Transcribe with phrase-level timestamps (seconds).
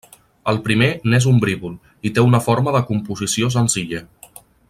[0.51, 1.75] El primer n'és ombrívol,
[2.09, 4.03] i té una forma de composició senzilla.